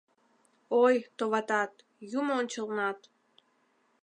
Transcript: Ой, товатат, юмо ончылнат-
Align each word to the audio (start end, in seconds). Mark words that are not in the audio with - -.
Ой, 0.83 0.95
товатат, 1.17 1.71
юмо 2.19 2.31
ончылнат- 2.39 2.99